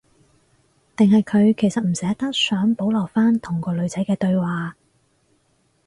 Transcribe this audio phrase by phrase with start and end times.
[0.97, 4.75] 定係佢其實唔捨得，想保留返同個女仔嘅對話